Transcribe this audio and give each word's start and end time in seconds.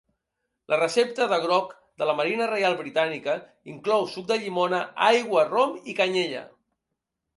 La 0.71 0.77
recepta 0.79 1.25
de 1.33 1.37
grog 1.43 1.75
de 2.01 2.07
la 2.11 2.15
Marina 2.21 2.47
Real 2.53 2.77
britànica 2.79 3.35
inclou 3.75 4.09
suc 4.15 4.27
de 4.33 4.39
llimona, 4.45 4.81
aigua, 5.13 5.45
rom 5.55 5.77
i 5.95 5.97
canyella. 6.01 6.43